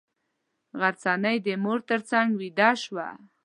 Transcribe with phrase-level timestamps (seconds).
[0.79, 3.07] غرڅنۍ د مور تر څنګه ویده شوه.